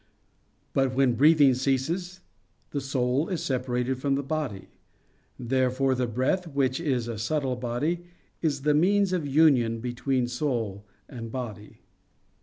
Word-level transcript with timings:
But 0.73 0.95
when 0.95 1.13
breathing 1.13 1.53
ceases, 1.53 2.21
the 2.71 2.81
soul 2.81 3.29
is 3.29 3.43
separated 3.43 3.99
from 4.01 4.15
the 4.15 4.23
body. 4.23 4.69
Therefore 5.37 5.93
the 5.93 6.07
breath, 6.07 6.47
which 6.47 6.79
is 6.79 7.07
a 7.07 7.19
subtle 7.19 7.55
body, 7.55 8.05
is 8.41 8.63
the 8.63 8.73
means 8.73 9.13
of 9.13 9.27
union 9.27 9.79
between 9.79 10.27
soul 10.27 10.87
and 11.07 11.31
body. 11.31 11.81